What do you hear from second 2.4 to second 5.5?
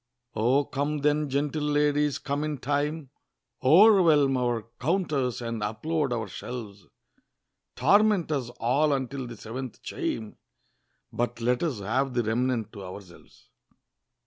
in time, O'erwhelm our counters,